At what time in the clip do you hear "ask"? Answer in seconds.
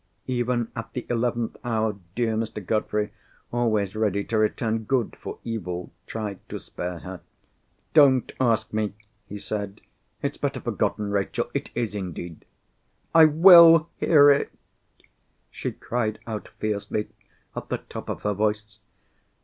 8.39-8.73